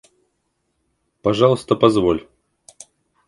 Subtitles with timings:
[1.21, 2.27] Пожалуйста, позволь!